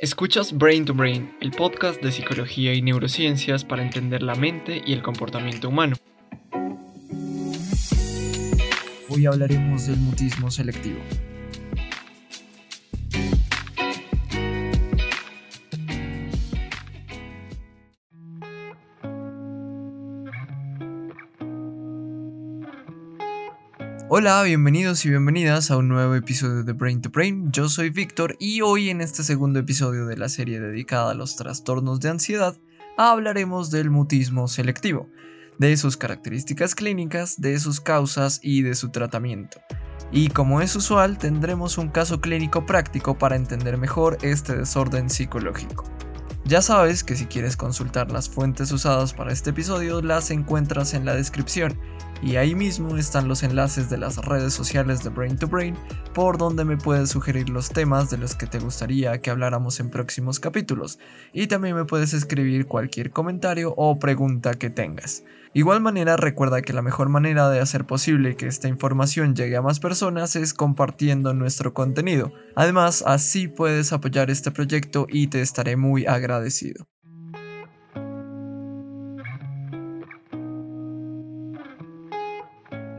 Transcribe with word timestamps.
Escuchas 0.00 0.56
Brain 0.56 0.84
to 0.84 0.94
Brain, 0.94 1.34
el 1.40 1.50
podcast 1.50 2.00
de 2.00 2.12
psicología 2.12 2.72
y 2.72 2.80
neurociencias 2.82 3.64
para 3.64 3.82
entender 3.82 4.22
la 4.22 4.36
mente 4.36 4.80
y 4.86 4.92
el 4.92 5.02
comportamiento 5.02 5.70
humano. 5.70 5.96
Hoy 9.08 9.26
hablaremos 9.26 9.88
del 9.88 9.96
mutismo 9.96 10.52
selectivo. 10.52 11.00
Hola, 24.10 24.42
bienvenidos 24.42 25.04
y 25.04 25.10
bienvenidas 25.10 25.70
a 25.70 25.76
un 25.76 25.88
nuevo 25.88 26.14
episodio 26.14 26.62
de 26.62 26.72
Brain 26.72 27.02
to 27.02 27.10
Brain. 27.10 27.52
Yo 27.52 27.68
soy 27.68 27.90
Víctor 27.90 28.36
y 28.38 28.62
hoy 28.62 28.88
en 28.88 29.02
este 29.02 29.22
segundo 29.22 29.58
episodio 29.58 30.06
de 30.06 30.16
la 30.16 30.30
serie 30.30 30.60
dedicada 30.60 31.10
a 31.10 31.14
los 31.14 31.36
trastornos 31.36 32.00
de 32.00 32.08
ansiedad 32.08 32.56
hablaremos 32.96 33.70
del 33.70 33.90
mutismo 33.90 34.48
selectivo, 34.48 35.10
de 35.58 35.76
sus 35.76 35.98
características 35.98 36.74
clínicas, 36.74 37.38
de 37.38 37.60
sus 37.60 37.82
causas 37.82 38.40
y 38.42 38.62
de 38.62 38.74
su 38.74 38.88
tratamiento. 38.88 39.60
Y 40.10 40.28
como 40.28 40.62
es 40.62 40.74
usual, 40.74 41.18
tendremos 41.18 41.76
un 41.76 41.88
caso 41.88 42.18
clínico 42.18 42.64
práctico 42.64 43.18
para 43.18 43.36
entender 43.36 43.76
mejor 43.76 44.16
este 44.22 44.56
desorden 44.56 45.10
psicológico. 45.10 45.84
Ya 46.46 46.62
sabes 46.62 47.04
que 47.04 47.14
si 47.14 47.26
quieres 47.26 47.58
consultar 47.58 48.10
las 48.10 48.30
fuentes 48.30 48.72
usadas 48.72 49.12
para 49.12 49.34
este 49.34 49.50
episodio 49.50 50.00
las 50.00 50.30
encuentras 50.30 50.94
en 50.94 51.04
la 51.04 51.14
descripción 51.14 51.78
y 52.22 52.36
ahí 52.36 52.54
mismo 52.54 52.96
están 52.96 53.28
los 53.28 53.42
enlaces 53.42 53.90
de 53.90 53.98
las 53.98 54.16
redes 54.18 54.54
sociales 54.54 55.02
de 55.02 55.10
Brain 55.10 55.36
to 55.36 55.46
Brain 55.46 55.76
por 56.14 56.38
donde 56.38 56.64
me 56.64 56.76
puedes 56.76 57.10
sugerir 57.10 57.48
los 57.48 57.68
temas 57.68 58.10
de 58.10 58.18
los 58.18 58.34
que 58.34 58.46
te 58.46 58.58
gustaría 58.58 59.20
que 59.20 59.30
habláramos 59.30 59.80
en 59.80 59.90
próximos 59.90 60.40
capítulos 60.40 60.98
y 61.32 61.46
también 61.46 61.76
me 61.76 61.84
puedes 61.84 62.14
escribir 62.14 62.66
cualquier 62.66 63.10
comentario 63.10 63.74
o 63.76 63.98
pregunta 63.98 64.54
que 64.54 64.70
tengas. 64.70 65.24
Igual 65.54 65.80
manera 65.80 66.16
recuerda 66.16 66.62
que 66.62 66.72
la 66.72 66.82
mejor 66.82 67.08
manera 67.08 67.48
de 67.48 67.60
hacer 67.60 67.86
posible 67.86 68.36
que 68.36 68.46
esta 68.46 68.68
información 68.68 69.34
llegue 69.34 69.56
a 69.56 69.62
más 69.62 69.80
personas 69.80 70.36
es 70.36 70.52
compartiendo 70.52 71.32
nuestro 71.34 71.72
contenido. 71.72 72.32
Además 72.54 73.02
así 73.06 73.48
puedes 73.48 73.92
apoyar 73.92 74.30
este 74.30 74.50
proyecto 74.50 75.06
y 75.08 75.28
te 75.28 75.40
estaré 75.40 75.76
muy 75.76 76.06
agradecido. 76.06 76.86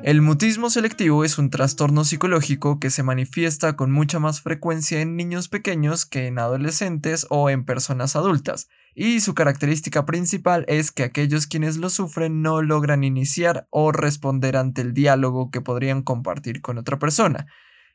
El 0.01 0.21
mutismo 0.21 0.69
selectivo 0.69 1.25
es 1.25 1.37
un 1.37 1.49
trastorno 1.49 2.05
psicológico 2.05 2.79
que 2.79 2.89
se 2.89 3.03
manifiesta 3.03 3.75
con 3.75 3.91
mucha 3.91 4.17
más 4.17 4.39
frecuencia 4.39 5.01
en 5.01 5.17
niños 5.17 5.49
pequeños 5.49 6.05
que 6.05 6.25
en 6.25 6.39
adolescentes 6.39 7.27
o 7.29 7.49
en 7.49 7.65
personas 7.65 8.15
adultas, 8.15 8.69
y 8.95 9.19
su 9.19 9.33
característica 9.33 10.05
principal 10.05 10.63
es 10.69 10.91
que 10.91 11.03
aquellos 11.03 11.47
quienes 11.47 11.75
lo 11.75 11.89
sufren 11.89 12.41
no 12.41 12.61
logran 12.61 13.03
iniciar 13.03 13.67
o 13.71 13.91
responder 13.91 14.55
ante 14.55 14.81
el 14.81 14.93
diálogo 14.93 15.51
que 15.51 15.59
podrían 15.59 16.01
compartir 16.01 16.61
con 16.61 16.77
otra 16.77 16.97
persona. 16.97 17.47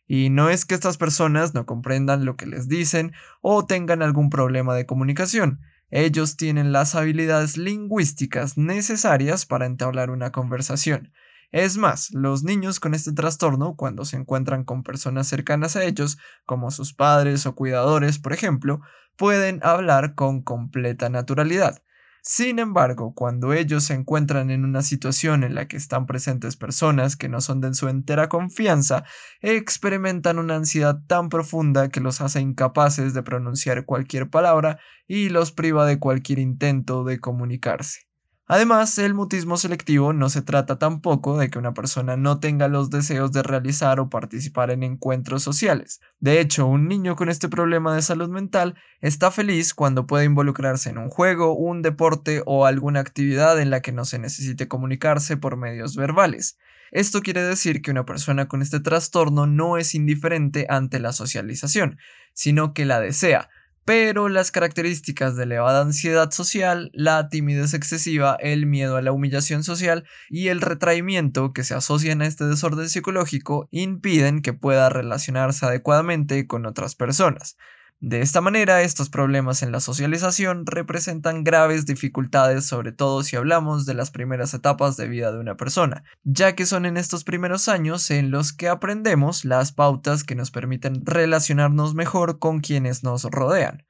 Y 0.07 0.29
no 0.29 0.51
es 0.51 0.67
que 0.67 0.75
estas 0.75 0.99
personas 0.99 1.55
no 1.55 1.65
comprendan 1.65 2.27
lo 2.27 2.37
que 2.37 2.47
les 2.47 2.69
dicen 2.69 3.13
o 3.41 3.65
tengan 3.65 4.03
algún 4.03 4.29
problema 4.29 4.75
de 4.75 4.85
comunicación, 4.85 5.61
ellos 5.91 6.37
tienen 6.37 6.73
las 6.73 6.95
habilidades 6.95 7.57
lingüísticas 7.57 8.59
necesarias 8.59 9.47
para 9.47 9.65
entablar 9.67 10.11
una 10.11 10.33
conversación. 10.33 11.13
Es 11.55 11.77
más, 11.77 12.11
los 12.11 12.43
niños 12.43 12.81
con 12.81 12.95
este 12.95 13.13
trastorno, 13.13 13.77
cuando 13.77 14.05
se 14.05 14.17
encuentran 14.17 14.65
con 14.65 14.83
personas 14.83 15.29
cercanas 15.29 15.77
a 15.77 15.85
ellos, 15.85 16.19
como 16.47 16.73
sus 16.73 16.95
padres 16.95 17.47
o 17.47 17.55
cuidadores, 17.55 18.19
por 18.19 18.33
ejemplo, 18.33 18.81
pueden 19.17 19.61
hablar 19.63 20.17
con 20.17 20.43
completa 20.43 21.11
naturalidad. 21.11 21.81
Sin 22.23 22.59
embargo, 22.59 23.15
cuando 23.15 23.53
ellos 23.53 23.85
se 23.85 23.95
encuentran 23.95 24.51
en 24.51 24.65
una 24.65 24.83
situación 24.83 25.45
en 25.45 25.55
la 25.55 25.69
que 25.69 25.77
están 25.77 26.07
presentes 26.07 26.57
personas 26.57 27.15
que 27.15 27.29
no 27.29 27.41
son 27.41 27.61
de 27.61 27.73
su 27.75 27.87
entera 27.89 28.29
confianza, 28.29 29.05
experimentan 29.41 30.41
una 30.41 30.57
ansiedad 30.57 31.03
tan 31.07 31.29
profunda 31.29 31.89
que 31.89 32.01
los 32.01 32.21
hace 32.21 32.41
incapaces 32.41 33.15
de 33.15 33.23
pronunciar 33.23 33.85
cualquier 33.85 34.29
palabra 34.29 34.81
y 35.07 35.29
los 35.29 35.53
priva 35.53 35.87
de 35.87 36.01
cualquier 36.01 36.41
intento 36.41 37.05
de 37.05 37.21
comunicarse. 37.21 38.01
Además, 38.47 38.99
el 38.99 39.15
mutismo 39.15 39.57
selectivo 39.57 40.13
no 40.13 40.29
se 40.29 40.43
trata 40.43 40.79
tampoco 40.79 41.39
de 41.39 41.49
que 41.49 41.59
una 41.59 41.73
persona 41.73 42.19
no 42.19 42.41
tenga 42.41 42.69
los 42.69 42.91
deseos 42.91 43.33
de 43.33 43.43
realizar 43.43 44.01
o 44.01 44.11
participar 44.11 44.71
en 44.71 44.83
encuentros 44.83 45.43
sociales. 45.43 46.01
De 46.21 46.41
hecho, 46.41 46.67
un 46.67 46.87
niño 46.87 47.17
con 47.17 47.31
este 47.31 47.49
problema 47.49 47.95
de 47.95 48.03
salud 48.03 48.29
mental 48.29 48.75
está 49.01 49.31
feliz 49.31 49.73
cuando 49.73 50.07
puede 50.07 50.27
involucrarse 50.27 50.91
en 50.91 50.99
un 50.99 51.09
juego, 51.09 51.57
un 51.57 51.81
deporte 51.81 52.43
o 52.45 52.67
alguna 52.67 53.01
actividad 53.01 53.59
en 53.59 53.71
la 53.71 53.81
que 53.81 53.93
no 53.93 54.05
se 54.05 54.19
necesite 54.19 54.69
comunicarse 54.69 55.39
por 55.39 55.57
medios 55.57 55.97
verbales. 55.97 56.59
Esto 56.91 57.23
quiere 57.23 57.43
decir 57.43 57.81
que 57.81 57.91
una 57.91 58.05
persona 58.05 58.47
con 58.47 58.61
este 58.61 58.79
trastorno 58.79 59.47
no 59.47 59.79
es 59.79 59.95
indiferente 59.95 60.67
ante 60.69 61.01
la 61.01 61.13
socialización, 61.13 61.97
sino 62.35 62.75
que 62.75 62.85
la 62.85 63.01
desea, 63.01 63.49
pero 63.85 64.29
las 64.29 64.51
características 64.51 65.37
de 65.37 65.45
elevada 65.45 65.83
ansiedad 65.83 66.31
social, 66.31 66.91
la 66.95 67.29
timidez 67.29 67.75
excesiva, 67.75 68.37
el 68.41 68.67
miedo 68.67 68.97
a 68.97 69.03
la 69.03 69.13
humillación 69.13 69.63
social 69.65 70.05
y 70.31 70.49
el 70.49 70.61
retraimiento 70.61 71.53
que 71.53 71.65
se 71.65 71.75
asocian 71.75 72.23
a 72.23 72.27
este 72.27 72.45
desorden 72.47 72.89
psicológico 72.89 73.69
impiden 73.71 74.41
que 74.43 74.53
pueda 74.53 74.89
relacionarse 74.89 75.67
adecuadamente 75.67 76.47
con 76.47 76.67
otras 76.67 76.95
personas. 76.95 77.57
De 78.01 78.21
esta 78.21 78.41
manera, 78.41 78.83
estos 78.83 79.09
problemas 79.09 79.63
en 79.63 79.73
la 79.73 79.81
socialización 79.81 80.67
representan 80.67 81.43
graves 81.43 81.87
dificultades, 81.87 82.67
sobre 82.67 82.93
todo 82.93 83.23
si 83.23 83.37
hablamos 83.37 83.87
de 83.87 83.95
las 83.95 84.11
primeras 84.11 84.53
etapas 84.53 84.97
de 84.97 85.09
vida 85.09 85.33
de 85.33 85.39
una 85.39 85.57
persona, 85.57 86.05
ya 86.23 86.55
que 86.55 86.67
son 86.67 86.85
en 86.87 86.97
estos 86.97 87.25
primeros 87.25 87.69
años 87.69 88.11
en 88.11 88.31
los 88.31 88.53
que 88.53 88.69
aprendemos 88.69 89.45
las 89.45 89.73
pautas 89.73 90.23
que 90.23 90.35
nos 90.35 90.51
permiten 90.51 91.07
relacionarnos 91.07 91.95
mejor 91.95 92.39
con 92.39 92.61
quienes 92.61 93.05
nos 93.05 93.25
rodean. 93.25 93.85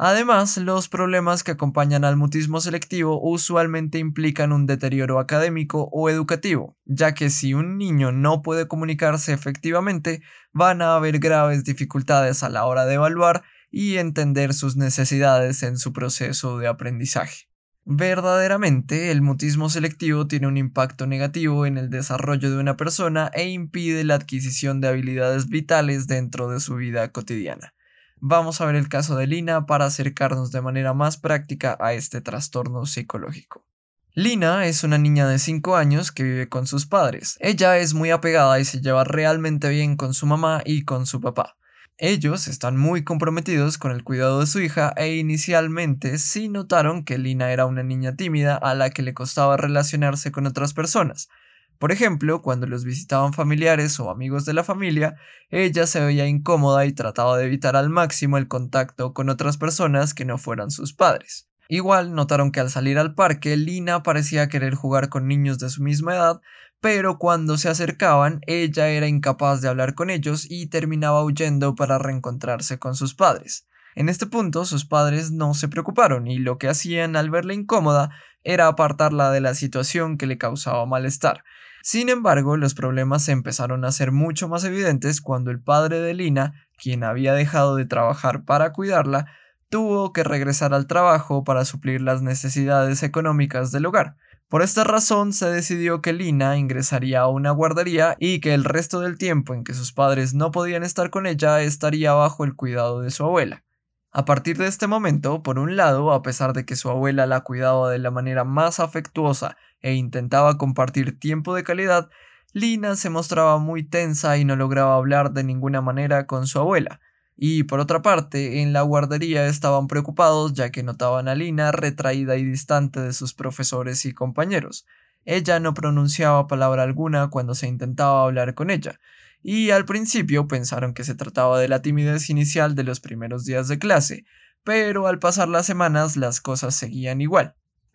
Además, 0.00 0.56
los 0.58 0.88
problemas 0.88 1.42
que 1.42 1.50
acompañan 1.50 2.04
al 2.04 2.16
mutismo 2.16 2.60
selectivo 2.60 3.20
usualmente 3.20 3.98
implican 3.98 4.52
un 4.52 4.64
deterioro 4.64 5.18
académico 5.18 5.88
o 5.90 6.08
educativo, 6.08 6.76
ya 6.84 7.14
que 7.14 7.30
si 7.30 7.52
un 7.52 7.78
niño 7.78 8.12
no 8.12 8.40
puede 8.40 8.68
comunicarse 8.68 9.32
efectivamente, 9.32 10.22
van 10.52 10.82
a 10.82 10.94
haber 10.94 11.18
graves 11.18 11.64
dificultades 11.64 12.44
a 12.44 12.48
la 12.48 12.64
hora 12.64 12.86
de 12.86 12.94
evaluar 12.94 13.42
y 13.72 13.96
entender 13.96 14.54
sus 14.54 14.76
necesidades 14.76 15.64
en 15.64 15.76
su 15.76 15.92
proceso 15.92 16.58
de 16.58 16.68
aprendizaje. 16.68 17.48
Verdaderamente, 17.84 19.10
el 19.10 19.20
mutismo 19.20 19.68
selectivo 19.68 20.28
tiene 20.28 20.46
un 20.46 20.58
impacto 20.58 21.08
negativo 21.08 21.66
en 21.66 21.76
el 21.76 21.90
desarrollo 21.90 22.52
de 22.52 22.58
una 22.58 22.76
persona 22.76 23.32
e 23.34 23.48
impide 23.48 24.04
la 24.04 24.14
adquisición 24.14 24.80
de 24.80 24.88
habilidades 24.88 25.48
vitales 25.48 26.06
dentro 26.06 26.48
de 26.48 26.60
su 26.60 26.76
vida 26.76 27.10
cotidiana. 27.10 27.74
Vamos 28.20 28.60
a 28.60 28.66
ver 28.66 28.74
el 28.74 28.88
caso 28.88 29.16
de 29.16 29.28
Lina 29.28 29.66
para 29.66 29.86
acercarnos 29.86 30.50
de 30.50 30.60
manera 30.60 30.92
más 30.92 31.16
práctica 31.16 31.76
a 31.80 31.92
este 31.92 32.20
trastorno 32.20 32.84
psicológico. 32.84 33.64
Lina 34.12 34.66
es 34.66 34.82
una 34.82 34.98
niña 34.98 35.28
de 35.28 35.38
5 35.38 35.76
años 35.76 36.10
que 36.10 36.24
vive 36.24 36.48
con 36.48 36.66
sus 36.66 36.86
padres. 36.86 37.36
Ella 37.40 37.78
es 37.78 37.94
muy 37.94 38.10
apegada 38.10 38.58
y 38.58 38.64
se 38.64 38.80
lleva 38.80 39.04
realmente 39.04 39.68
bien 39.68 39.96
con 39.96 40.14
su 40.14 40.26
mamá 40.26 40.62
y 40.64 40.84
con 40.84 41.06
su 41.06 41.20
papá. 41.20 41.56
Ellos 41.96 42.48
están 42.48 42.76
muy 42.76 43.04
comprometidos 43.04 43.78
con 43.78 43.92
el 43.92 44.02
cuidado 44.02 44.40
de 44.40 44.46
su 44.46 44.60
hija 44.60 44.92
e 44.96 45.16
inicialmente 45.16 46.18
sí 46.18 46.48
notaron 46.48 47.04
que 47.04 47.18
Lina 47.18 47.52
era 47.52 47.66
una 47.66 47.84
niña 47.84 48.16
tímida 48.16 48.56
a 48.56 48.74
la 48.74 48.90
que 48.90 49.02
le 49.02 49.14
costaba 49.14 49.56
relacionarse 49.56 50.32
con 50.32 50.46
otras 50.46 50.74
personas. 50.74 51.28
Por 51.78 51.92
ejemplo, 51.92 52.42
cuando 52.42 52.66
los 52.66 52.84
visitaban 52.84 53.32
familiares 53.32 54.00
o 54.00 54.10
amigos 54.10 54.44
de 54.44 54.52
la 54.52 54.64
familia, 54.64 55.14
ella 55.48 55.86
se 55.86 56.00
veía 56.00 56.26
incómoda 56.26 56.84
y 56.86 56.92
trataba 56.92 57.38
de 57.38 57.46
evitar 57.46 57.76
al 57.76 57.88
máximo 57.88 58.36
el 58.36 58.48
contacto 58.48 59.14
con 59.14 59.28
otras 59.28 59.58
personas 59.58 60.12
que 60.12 60.24
no 60.24 60.38
fueran 60.38 60.72
sus 60.72 60.92
padres. 60.92 61.48
Igual 61.68 62.14
notaron 62.14 62.50
que 62.50 62.60
al 62.60 62.70
salir 62.70 62.98
al 62.98 63.14
parque, 63.14 63.56
Lina 63.56 64.02
parecía 64.02 64.48
querer 64.48 64.74
jugar 64.74 65.08
con 65.08 65.28
niños 65.28 65.58
de 65.58 65.68
su 65.68 65.82
misma 65.82 66.14
edad, 66.14 66.40
pero 66.80 67.18
cuando 67.18 67.58
se 67.58 67.68
acercaban 67.68 68.40
ella 68.46 68.88
era 68.88 69.06
incapaz 69.06 69.60
de 69.60 69.68
hablar 69.68 69.94
con 69.94 70.10
ellos 70.10 70.46
y 70.48 70.68
terminaba 70.68 71.22
huyendo 71.22 71.74
para 71.74 71.98
reencontrarse 71.98 72.78
con 72.78 72.94
sus 72.94 73.14
padres. 73.14 73.66
En 73.94 74.08
este 74.08 74.26
punto 74.26 74.64
sus 74.64 74.84
padres 74.84 75.30
no 75.30 75.54
se 75.54 75.68
preocuparon 75.68 76.26
y 76.26 76.38
lo 76.38 76.56
que 76.56 76.68
hacían 76.68 77.16
al 77.16 77.30
verla 77.30 77.54
incómoda 77.54 78.10
era 78.44 78.66
apartarla 78.68 79.30
de 79.30 79.40
la 79.40 79.54
situación 79.54 80.18
que 80.18 80.26
le 80.26 80.38
causaba 80.38 80.86
malestar. 80.86 81.44
Sin 81.82 82.08
embargo, 82.08 82.56
los 82.56 82.74
problemas 82.74 83.24
se 83.24 83.32
empezaron 83.32 83.84
a 83.84 83.92
ser 83.92 84.12
mucho 84.12 84.48
más 84.48 84.64
evidentes 84.64 85.20
cuando 85.20 85.50
el 85.50 85.60
padre 85.60 86.00
de 86.00 86.14
Lina, 86.14 86.52
quien 86.76 87.04
había 87.04 87.34
dejado 87.34 87.76
de 87.76 87.86
trabajar 87.86 88.44
para 88.44 88.72
cuidarla, 88.72 89.26
tuvo 89.68 90.12
que 90.12 90.24
regresar 90.24 90.74
al 90.74 90.86
trabajo 90.86 91.44
para 91.44 91.64
suplir 91.64 92.00
las 92.00 92.22
necesidades 92.22 93.02
económicas 93.02 93.70
del 93.70 93.86
hogar. 93.86 94.16
Por 94.48 94.62
esta 94.62 94.82
razón 94.82 95.34
se 95.34 95.50
decidió 95.50 96.00
que 96.00 96.14
Lina 96.14 96.56
ingresaría 96.56 97.20
a 97.20 97.28
una 97.28 97.50
guardería 97.50 98.16
y 98.18 98.40
que 98.40 98.54
el 98.54 98.64
resto 98.64 99.00
del 99.00 99.18
tiempo 99.18 99.52
en 99.52 99.62
que 99.62 99.74
sus 99.74 99.92
padres 99.92 100.32
no 100.32 100.50
podían 100.50 100.84
estar 100.84 101.10
con 101.10 101.26
ella 101.26 101.60
estaría 101.60 102.14
bajo 102.14 102.44
el 102.44 102.54
cuidado 102.54 103.02
de 103.02 103.10
su 103.10 103.24
abuela. 103.24 103.62
A 104.10 104.24
partir 104.24 104.56
de 104.56 104.66
este 104.66 104.86
momento, 104.86 105.42
por 105.42 105.58
un 105.58 105.76
lado, 105.76 106.12
a 106.12 106.22
pesar 106.22 106.54
de 106.54 106.64
que 106.64 106.76
su 106.76 106.88
abuela 106.88 107.26
la 107.26 107.42
cuidaba 107.42 107.90
de 107.90 107.98
la 107.98 108.10
manera 108.10 108.42
más 108.42 108.80
afectuosa 108.80 109.58
e 109.80 109.94
intentaba 109.94 110.56
compartir 110.56 111.18
tiempo 111.18 111.54
de 111.54 111.62
calidad, 111.62 112.08
Lina 112.54 112.96
se 112.96 113.10
mostraba 113.10 113.58
muy 113.58 113.82
tensa 113.82 114.38
y 114.38 114.46
no 114.46 114.56
lograba 114.56 114.96
hablar 114.96 115.32
de 115.32 115.44
ninguna 115.44 115.82
manera 115.82 116.26
con 116.26 116.46
su 116.46 116.58
abuela. 116.58 117.00
Y 117.36 117.64
por 117.64 117.80
otra 117.80 118.00
parte, 118.00 118.62
en 118.62 118.72
la 118.72 118.80
guardería 118.80 119.46
estaban 119.46 119.86
preocupados 119.86 120.54
ya 120.54 120.70
que 120.70 120.82
notaban 120.82 121.28
a 121.28 121.34
Lina 121.34 121.70
retraída 121.70 122.36
y 122.36 122.44
distante 122.44 123.00
de 123.00 123.12
sus 123.12 123.34
profesores 123.34 124.06
y 124.06 124.14
compañeros. 124.14 124.86
Ella 125.26 125.60
no 125.60 125.74
pronunciaba 125.74 126.46
palabra 126.46 126.82
alguna 126.82 127.28
cuando 127.28 127.54
se 127.54 127.68
intentaba 127.68 128.24
hablar 128.24 128.54
con 128.54 128.70
ella, 128.70 128.98
y 129.42 129.70
al 129.70 129.84
principio 129.84 130.48
pensaron 130.48 130.94
que 130.94 131.04
se 131.04 131.14
trataba 131.14 131.58
de 131.58 131.68
la 131.68 131.82
timidez 131.82 132.30
inicial 132.30 132.74
de 132.74 132.84
los 132.84 133.00
primeros 133.00 133.44
días 133.44 133.68
de 133.68 133.78
clase, 133.78 134.24
pero 134.64 135.06
al 135.06 135.18
pasar 135.18 135.48
las 135.48 135.66
semanas 135.66 136.16
las 136.16 136.40
cosas 136.40 136.74
seguían 136.74 137.20
igual. 137.20 137.54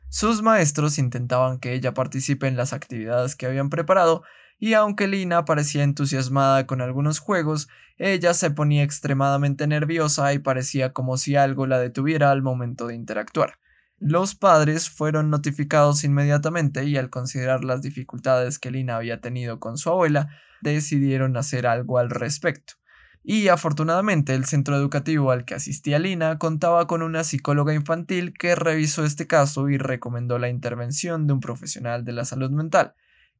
Sus 0.09 0.41
maestros 0.41 0.99
intentaban 0.99 1.59
que 1.59 1.73
ella 1.73 1.93
participe 1.93 2.47
en 2.47 2.55
las 2.55 2.71
actividades 2.71 3.35
que 3.35 3.47
habían 3.47 3.69
preparado, 3.69 4.23
y 4.59 4.75
aunque 4.75 5.07
Lina 5.07 5.43
parecía 5.45 5.83
entusiasmada 5.83 6.67
con 6.67 6.81
algunos 6.81 7.19
juegos, 7.19 7.67
ella 7.97 8.33
se 8.33 8.51
ponía 8.51 8.83
extremadamente 8.83 9.67
nerviosa 9.67 10.33
y 10.33 10.39
parecía 10.39 10.93
como 10.93 11.17
si 11.17 11.35
algo 11.35 11.67
la 11.67 11.79
detuviera 11.79 12.31
al 12.31 12.41
momento 12.41 12.87
de 12.87 12.95
interactuar. 12.95 13.59
Los 13.97 14.35
padres 14.35 14.89
fueron 14.89 15.29
notificados 15.29 16.03
inmediatamente 16.03 16.85
y 16.85 16.97
al 16.97 17.09
considerar 17.09 17.63
las 17.63 17.81
dificultades 17.81 18.59
que 18.59 18.71
Lina 18.71 18.97
había 18.97 19.21
tenido 19.21 19.59
con 19.59 19.77
su 19.77 19.89
abuela, 19.89 20.29
decidieron 20.63 21.37
hacer 21.37 21.67
algo 21.67 21.97
al 21.99 22.09
respecto. 22.09 22.73
Y 23.23 23.47
afortunadamente 23.47 24.33
el 24.33 24.45
centro 24.45 24.75
educativo 24.75 25.31
al 25.31 25.45
que 25.45 25.55
asistía 25.55 25.97
Lina 25.97 26.37
contaba 26.37 26.87
con 26.87 27.01
una 27.01 27.23
psicóloga 27.23 27.73
infantil 27.73 28.33
que 28.37 28.55
revisó 28.55 29.05
este 29.05 29.27
caso 29.27 29.69
y 29.69 29.77
recomendó 29.77 30.39
la 30.39 30.49
intervención 30.49 31.25
de 31.25 31.33
un 31.33 31.39
profesional 31.39 32.03
de 32.03 32.11
la 32.11 32.25
salud 32.25 32.51
mental. 32.51 32.95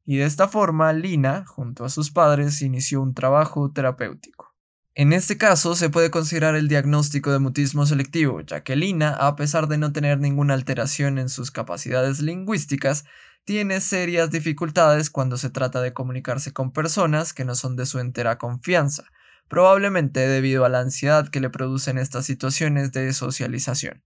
Y 0.06 0.16
de 0.16 0.24
esta 0.24 0.48
forma 0.48 0.92
Lina, 0.92 1.44
junto 1.46 1.84
a 1.84 1.90
sus 1.90 2.10
padres, 2.10 2.62
inició 2.62 3.02
un 3.02 3.14
trabajo 3.14 3.72
terapéutico. 3.72 4.54
En 4.96 5.12
este 5.12 5.36
caso 5.36 5.74
se 5.74 5.90
puede 5.90 6.10
considerar 6.10 6.54
el 6.54 6.68
diagnóstico 6.68 7.32
de 7.32 7.40
mutismo 7.40 7.84
selectivo, 7.84 8.40
ya 8.42 8.62
que 8.62 8.76
Lina, 8.76 9.10
a 9.10 9.34
pesar 9.34 9.66
de 9.66 9.76
no 9.76 9.92
tener 9.92 10.20
ninguna 10.20 10.54
alteración 10.54 11.18
en 11.18 11.28
sus 11.28 11.50
capacidades 11.50 12.20
lingüísticas, 12.20 13.04
tiene 13.44 13.80
serias 13.80 14.30
dificultades 14.30 15.10
cuando 15.10 15.36
se 15.36 15.50
trata 15.50 15.82
de 15.82 15.92
comunicarse 15.92 16.52
con 16.52 16.72
personas 16.72 17.34
que 17.34 17.44
no 17.44 17.54
son 17.54 17.76
de 17.76 17.86
su 17.86 17.98
entera 17.98 18.38
confianza, 18.38 19.04
probablemente 19.48 20.20
debido 20.20 20.64
a 20.64 20.70
la 20.70 20.80
ansiedad 20.80 21.28
que 21.28 21.40
le 21.40 21.50
producen 21.50 21.98
estas 21.98 22.24
situaciones 22.24 22.92
de 22.92 23.12
socialización. 23.12 24.02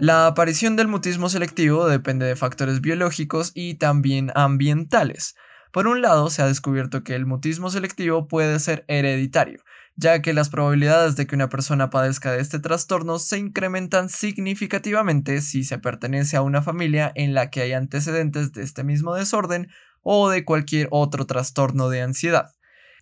La 0.00 0.26
aparición 0.26 0.74
del 0.74 0.88
mutismo 0.88 1.28
selectivo 1.28 1.86
depende 1.86 2.26
de 2.26 2.34
factores 2.34 2.80
biológicos 2.80 3.52
y 3.54 3.74
también 3.74 4.32
ambientales. 4.34 5.36
Por 5.70 5.86
un 5.86 6.02
lado, 6.02 6.28
se 6.28 6.42
ha 6.42 6.46
descubierto 6.46 7.04
que 7.04 7.14
el 7.14 7.24
mutismo 7.24 7.70
selectivo 7.70 8.26
puede 8.26 8.58
ser 8.58 8.84
hereditario, 8.88 9.62
ya 9.96 10.22
que 10.22 10.32
las 10.32 10.48
probabilidades 10.48 11.16
de 11.16 11.26
que 11.26 11.34
una 11.34 11.48
persona 11.48 11.90
padezca 11.90 12.32
de 12.32 12.40
este 12.40 12.58
trastorno 12.58 13.18
se 13.18 13.38
incrementan 13.38 14.08
significativamente 14.08 15.40
si 15.40 15.64
se 15.64 15.78
pertenece 15.78 16.36
a 16.36 16.42
una 16.42 16.62
familia 16.62 17.12
en 17.14 17.34
la 17.34 17.50
que 17.50 17.60
hay 17.60 17.72
antecedentes 17.72 18.52
de 18.52 18.62
este 18.62 18.84
mismo 18.84 19.14
desorden 19.14 19.68
o 20.02 20.28
de 20.30 20.44
cualquier 20.44 20.88
otro 20.90 21.26
trastorno 21.26 21.88
de 21.88 22.02
ansiedad. 22.02 22.54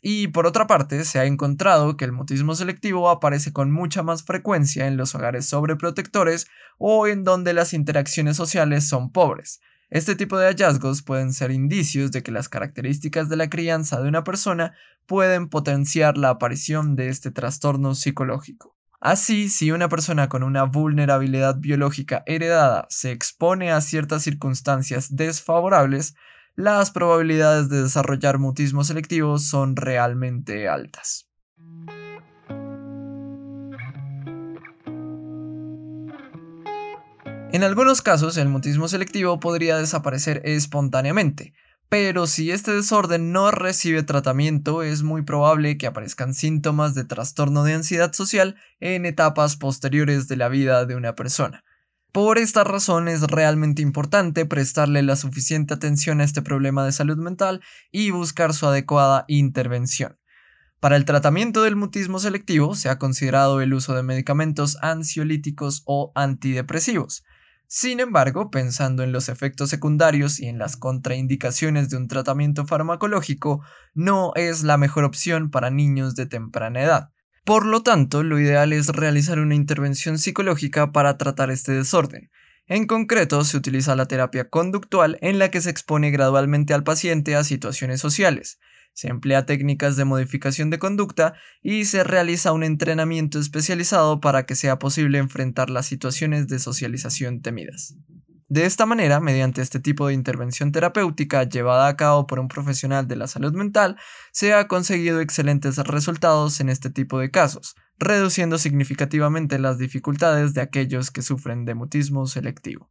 Y 0.03 0.29
por 0.29 0.47
otra 0.47 0.67
parte, 0.67 1.05
se 1.05 1.19
ha 1.19 1.27
encontrado 1.27 1.97
que 1.97 2.07
el 2.07 2.13
mutismo 2.13 2.55
selectivo 2.55 3.11
aparece 3.11 3.53
con 3.53 3.71
mucha 3.71 4.03
más 4.03 4.23
frecuencia 4.23 4.87
en 4.87 4.97
los 4.97 5.15
hogares 5.15 5.47
sobreprotectores 5.47 6.47
o 6.79 7.07
en 7.07 7.23
donde 7.23 7.53
las 7.53 7.75
interacciones 7.75 8.37
sociales 8.37 8.89
son 8.89 9.13
pobres. 9.13 9.61
Este 9.91 10.15
tipo 10.15 10.39
de 10.39 10.47
hallazgos 10.47 11.03
pueden 11.03 11.33
ser 11.33 11.51
indicios 11.51 12.13
de 12.13 12.23
que 12.23 12.31
las 12.31 12.49
características 12.49 13.29
de 13.29 13.37
la 13.37 13.51
crianza 13.51 14.01
de 14.01 14.09
una 14.09 14.23
persona 14.23 14.73
pueden 15.07 15.49
potenciar 15.49 16.17
la 16.17 16.29
aparición 16.29 16.95
de 16.95 17.09
este 17.09 17.33
trastorno 17.33 17.97
psicológico. 17.97 18.77
Así, 19.01 19.49
si 19.49 19.73
una 19.73 19.89
persona 19.89 20.29
con 20.29 20.45
una 20.45 20.63
vulnerabilidad 20.63 21.57
biológica 21.59 22.23
heredada 22.27 22.87
se 22.89 23.11
expone 23.11 23.73
a 23.73 23.81
ciertas 23.81 24.23
circunstancias 24.23 25.17
desfavorables, 25.17 26.15
las 26.55 26.93
probabilidades 26.93 27.69
de 27.69 27.83
desarrollar 27.83 28.39
mutismo 28.39 28.85
selectivo 28.85 29.39
son 29.39 29.75
realmente 29.75 30.69
altas. 30.69 31.30
En 37.53 37.65
algunos 37.65 38.01
casos, 38.01 38.37
el 38.37 38.49
mutismo 38.49 38.87
selectivo 38.87 39.41
podría 39.41 39.77
desaparecer 39.77 40.41
espontáneamente, 40.45 41.53
pero 41.89 42.29
si 42.29 42.53
este 42.53 42.71
desorden 42.71 43.33
no 43.33 43.51
recibe 43.51 44.05
tratamiento, 44.05 44.85
es 44.85 45.03
muy 45.03 45.23
probable 45.23 45.77
que 45.77 45.89
aparezcan 45.89 46.33
síntomas 46.33 46.95
de 46.95 47.03
trastorno 47.03 47.65
de 47.65 47.75
ansiedad 47.75 48.13
social 48.13 48.55
en 48.79 49.05
etapas 49.05 49.57
posteriores 49.57 50.29
de 50.29 50.37
la 50.37 50.49
vida 50.49 50.87
de 50.87 50.95
una 50.95 51.17
persona. 51.17 51.65
Por 52.13 52.39
esta 52.39 52.63
razón 52.63 53.09
es 53.09 53.23
realmente 53.23 53.83
importante 53.83 54.47
prestarle 54.47 55.03
la 55.03 55.17
suficiente 55.17 55.75
atención 55.75 56.21
a 56.21 56.25
este 56.25 56.43
problema 56.43 56.85
de 56.85 56.93
salud 56.93 57.17
mental 57.17 57.63
y 57.91 58.13
buscar 58.13 58.55
su 58.55 58.69
adecuada 58.69 59.25
intervención. 59.27 60.21
Para 60.79 60.95
el 60.95 61.05
tratamiento 61.05 61.63
del 61.63 61.75
mutismo 61.75 62.21
selectivo 62.21 62.77
se 62.77 62.91
ha 62.91 62.99
considerado 62.99 63.61
el 63.61 63.75
uso 63.75 63.95
de 63.95 64.05
medicamentos 64.05 64.79
ansiolíticos 64.83 65.83
o 65.85 66.13
antidepresivos. 66.15 67.25
Sin 67.73 68.01
embargo, 68.01 68.51
pensando 68.51 69.05
en 69.05 69.13
los 69.13 69.29
efectos 69.29 69.71
secundarios 69.71 70.41
y 70.41 70.49
en 70.49 70.59
las 70.59 70.77
contraindicaciones 70.77 71.89
de 71.89 71.99
un 71.99 72.09
tratamiento 72.09 72.67
farmacológico, 72.67 73.65
no 73.95 74.33
es 74.35 74.65
la 74.65 74.77
mejor 74.77 75.05
opción 75.05 75.53
para 75.53 75.71
niños 75.71 76.17
de 76.17 76.27
temprana 76.27 76.83
edad. 76.83 77.11
Por 77.45 77.67
lo 77.67 77.85
tanto, 77.85 78.25
lo 78.25 78.41
ideal 78.41 78.73
es 78.73 78.89
realizar 78.89 79.39
una 79.39 79.55
intervención 79.55 80.19
psicológica 80.19 80.91
para 80.91 81.17
tratar 81.17 81.53
este 81.53 81.71
desorden. 81.71 82.33
En 82.67 82.89
concreto, 82.89 83.45
se 83.45 83.57
utiliza 83.57 83.95
la 83.95 84.07
terapia 84.07 84.51
conductual 84.51 85.17
en 85.21 85.39
la 85.39 85.53
que 85.53 85.61
se 85.61 85.71
expone 85.71 86.11
gradualmente 86.11 86.75
al 86.75 86.83
paciente 86.83 87.37
a 87.37 87.45
situaciones 87.45 88.01
sociales. 88.01 88.59
Se 89.01 89.09
emplea 89.09 89.47
técnicas 89.47 89.97
de 89.97 90.05
modificación 90.05 90.69
de 90.69 90.79
conducta 90.79 91.33
y 91.63 91.87
se 91.87 92.05
realiza 92.05 92.53
un 92.53 92.63
entrenamiento 92.63 93.39
especializado 93.39 94.21
para 94.21 94.45
que 94.45 94.55
sea 94.55 94.79
posible 94.79 95.17
enfrentar 95.17 95.71
las 95.71 95.87
situaciones 95.87 96.49
de 96.49 96.59
socialización 96.59 97.41
temidas. 97.41 97.97
De 98.49 98.67
esta 98.67 98.85
manera, 98.85 99.19
mediante 99.19 99.63
este 99.63 99.81
tipo 99.81 100.07
de 100.07 100.13
intervención 100.13 100.71
terapéutica 100.71 101.45
llevada 101.45 101.89
a 101.89 101.97
cabo 101.97 102.27
por 102.27 102.41
un 102.41 102.49
profesional 102.49 103.09
de 103.09 103.17
la 103.17 103.27
salud 103.27 103.55
mental, 103.55 103.97
se 104.33 104.53
ha 104.53 104.69
conseguido 104.69 105.23
excelentes 105.23 105.79
resultados 105.79 106.61
en 106.61 106.69
este 106.69 106.91
tipo 106.91 107.19
de 107.21 107.31
casos, 107.31 107.77
reduciendo 107.99 108.59
significativamente 108.59 109.59
las 109.59 109.79
dificultades 109.79 110.53
de 110.53 110.61
aquellos 110.61 111.11
que 111.11 111.23
sufren 111.23 111.65
de 111.65 111.75
mutismo 111.75 112.27
selectivo. 112.27 112.91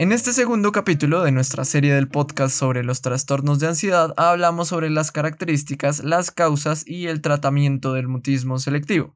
En 0.00 0.12
este 0.12 0.32
segundo 0.32 0.72
capítulo 0.72 1.22
de 1.22 1.30
nuestra 1.30 1.66
serie 1.66 1.92
del 1.92 2.08
podcast 2.08 2.56
sobre 2.56 2.82
los 2.82 3.02
trastornos 3.02 3.58
de 3.58 3.66
ansiedad 3.66 4.14
hablamos 4.16 4.68
sobre 4.68 4.88
las 4.88 5.12
características, 5.12 6.02
las 6.02 6.30
causas 6.30 6.84
y 6.86 7.08
el 7.08 7.20
tratamiento 7.20 7.92
del 7.92 8.08
mutismo 8.08 8.58
selectivo. 8.58 9.14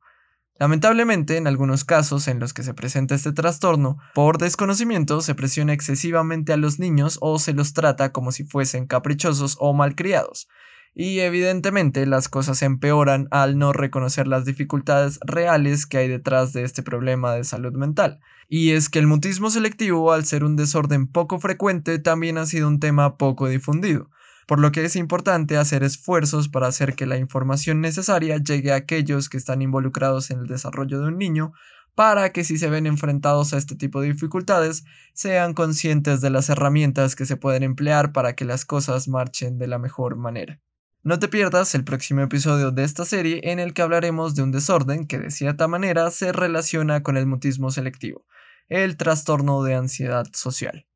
Lamentablemente, 0.58 1.38
en 1.38 1.46
algunos 1.46 1.86
casos 1.86 2.28
en 2.28 2.38
los 2.38 2.52
que 2.52 2.62
se 2.62 2.74
presenta 2.74 3.14
este 3.14 3.32
trastorno, 3.32 3.96
por 4.12 4.36
desconocimiento 4.36 5.22
se 5.22 5.34
presiona 5.34 5.72
excesivamente 5.72 6.52
a 6.52 6.58
los 6.58 6.78
niños 6.78 7.16
o 7.22 7.38
se 7.38 7.54
los 7.54 7.72
trata 7.72 8.12
como 8.12 8.30
si 8.30 8.44
fuesen 8.44 8.86
caprichosos 8.86 9.56
o 9.60 9.72
malcriados. 9.72 10.48
Y 10.94 11.18
evidentemente 11.20 12.06
las 12.06 12.28
cosas 12.28 12.62
empeoran 12.62 13.26
al 13.30 13.58
no 13.58 13.72
reconocer 13.72 14.28
las 14.28 14.44
dificultades 14.44 15.18
reales 15.26 15.86
que 15.86 15.98
hay 15.98 16.08
detrás 16.08 16.52
de 16.52 16.62
este 16.62 16.82
problema 16.82 17.34
de 17.34 17.44
salud 17.44 17.72
mental. 17.72 18.20
Y 18.48 18.70
es 18.70 18.88
que 18.88 19.00
el 19.00 19.08
mutismo 19.08 19.50
selectivo, 19.50 20.12
al 20.12 20.24
ser 20.24 20.44
un 20.44 20.54
desorden 20.54 21.08
poco 21.08 21.40
frecuente, 21.40 21.98
también 21.98 22.38
ha 22.38 22.46
sido 22.46 22.68
un 22.68 22.78
tema 22.78 23.16
poco 23.16 23.48
difundido 23.48 24.08
por 24.46 24.58
lo 24.58 24.72
que 24.72 24.84
es 24.84 24.96
importante 24.96 25.56
hacer 25.56 25.82
esfuerzos 25.82 26.48
para 26.48 26.66
hacer 26.66 26.94
que 26.94 27.06
la 27.06 27.16
información 27.16 27.80
necesaria 27.80 28.36
llegue 28.38 28.72
a 28.72 28.76
aquellos 28.76 29.28
que 29.28 29.36
están 29.36 29.62
involucrados 29.62 30.30
en 30.30 30.40
el 30.40 30.46
desarrollo 30.46 31.00
de 31.00 31.08
un 31.08 31.18
niño, 31.18 31.52
para 31.94 32.32
que 32.32 32.44
si 32.44 32.58
se 32.58 32.68
ven 32.68 32.86
enfrentados 32.86 33.54
a 33.54 33.58
este 33.58 33.76
tipo 33.76 34.00
de 34.00 34.08
dificultades, 34.08 34.84
sean 35.12 35.54
conscientes 35.54 36.20
de 36.20 36.30
las 36.30 36.48
herramientas 36.48 37.14
que 37.14 37.24
se 37.24 37.36
pueden 37.36 37.62
emplear 37.62 38.12
para 38.12 38.34
que 38.34 38.44
las 38.44 38.64
cosas 38.64 39.08
marchen 39.08 39.58
de 39.58 39.68
la 39.68 39.78
mejor 39.78 40.16
manera. 40.16 40.60
No 41.06 41.18
te 41.18 41.28
pierdas 41.28 41.74
el 41.74 41.84
próximo 41.84 42.22
episodio 42.22 42.70
de 42.70 42.82
esta 42.82 43.04
serie 43.04 43.42
en 43.42 43.58
el 43.58 43.74
que 43.74 43.82
hablaremos 43.82 44.34
de 44.34 44.42
un 44.42 44.52
desorden 44.52 45.06
que 45.06 45.18
de 45.18 45.30
cierta 45.30 45.68
manera 45.68 46.10
se 46.10 46.32
relaciona 46.32 47.02
con 47.02 47.18
el 47.18 47.26
mutismo 47.26 47.70
selectivo, 47.70 48.24
el 48.70 48.96
trastorno 48.96 49.62
de 49.62 49.74
ansiedad 49.74 50.26
social. 50.32 50.86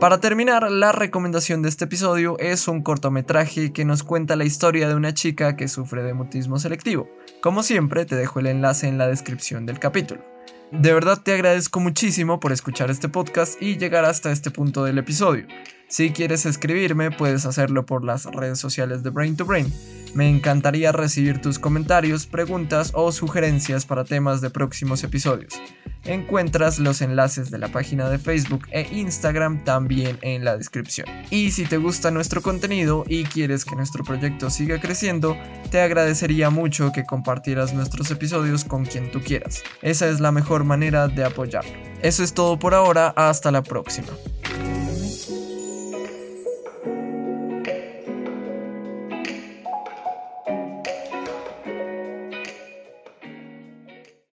Para 0.00 0.20
terminar, 0.20 0.70
la 0.70 0.92
recomendación 0.92 1.60
de 1.60 1.68
este 1.68 1.84
episodio 1.84 2.38
es 2.38 2.68
un 2.68 2.82
cortometraje 2.82 3.74
que 3.74 3.84
nos 3.84 4.02
cuenta 4.02 4.36
la 4.36 4.46
historia 4.46 4.88
de 4.88 4.94
una 4.94 5.12
chica 5.12 5.54
que 5.54 5.68
sufre 5.68 6.02
de 6.02 6.14
mutismo 6.14 6.58
selectivo. 6.58 7.10
Como 7.42 7.62
siempre, 7.62 8.06
te 8.06 8.16
dejo 8.16 8.40
el 8.40 8.46
enlace 8.46 8.88
en 8.88 8.96
la 8.96 9.06
descripción 9.06 9.66
del 9.66 9.78
capítulo. 9.78 10.24
De 10.72 10.94
verdad 10.94 11.20
te 11.22 11.34
agradezco 11.34 11.80
muchísimo 11.80 12.40
por 12.40 12.50
escuchar 12.50 12.90
este 12.90 13.10
podcast 13.10 13.60
y 13.60 13.76
llegar 13.76 14.06
hasta 14.06 14.32
este 14.32 14.50
punto 14.50 14.84
del 14.84 14.96
episodio. 14.96 15.46
Si 15.86 16.12
quieres 16.12 16.46
escribirme, 16.46 17.10
puedes 17.10 17.44
hacerlo 17.44 17.84
por 17.84 18.02
las 18.02 18.24
redes 18.24 18.58
sociales 18.58 19.02
de 19.02 19.10
Brain 19.10 19.36
to 19.36 19.44
Brain. 19.44 19.70
Me 20.14 20.30
encantaría 20.30 20.90
recibir 20.92 21.42
tus 21.42 21.58
comentarios, 21.58 22.26
preguntas 22.26 22.92
o 22.94 23.12
sugerencias 23.12 23.84
para 23.84 24.04
temas 24.04 24.40
de 24.40 24.48
próximos 24.48 25.04
episodios. 25.04 25.60
Encuentras 26.04 26.78
los 26.78 27.00
enlaces 27.00 27.50
de 27.50 27.58
la 27.58 27.68
página 27.68 28.08
de 28.08 28.18
Facebook 28.18 28.66
e 28.70 28.88
Instagram 28.90 29.64
también 29.64 30.18
en 30.22 30.44
la 30.44 30.56
descripción. 30.56 31.06
Y 31.30 31.52
si 31.52 31.64
te 31.64 31.76
gusta 31.76 32.10
nuestro 32.10 32.42
contenido 32.42 33.04
y 33.06 33.24
quieres 33.24 33.64
que 33.64 33.76
nuestro 33.76 34.02
proyecto 34.02 34.50
siga 34.50 34.80
creciendo, 34.80 35.36
te 35.70 35.80
agradecería 35.80 36.50
mucho 36.50 36.90
que 36.92 37.04
compartieras 37.04 37.72
nuestros 37.72 38.10
episodios 38.10 38.64
con 38.64 38.84
quien 38.84 39.10
tú 39.10 39.20
quieras. 39.20 39.62
Esa 39.80 40.08
es 40.08 40.20
la 40.20 40.32
mejor 40.32 40.61
manera 40.64 41.08
de 41.08 41.24
apoyarlo. 41.24 41.72
Eso 42.02 42.22
es 42.22 42.34
todo 42.34 42.58
por 42.58 42.74
ahora, 42.74 43.08
hasta 43.16 43.50
la 43.50 43.62
próxima. 43.62 44.08